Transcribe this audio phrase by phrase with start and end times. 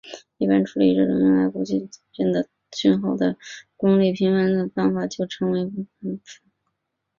[0.39, 3.37] 一般处理这种用来估计有杂讯的讯号的
[3.77, 6.39] 功率频谱的方法就称为频谱估计。